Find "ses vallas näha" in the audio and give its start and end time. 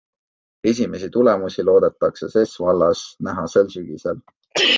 2.37-3.45